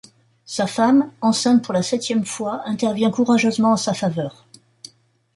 [0.47, 4.47] Sa femme, enceinte pour la septième fois, intervient courageusement en sa faveur.